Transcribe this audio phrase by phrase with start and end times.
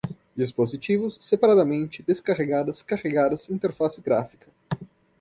[0.35, 4.47] dispositivos, separadamente, descarregadas, carregadas, interface gráfica